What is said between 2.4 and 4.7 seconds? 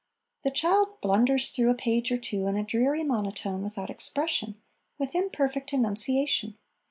in a dreary monotone without expression,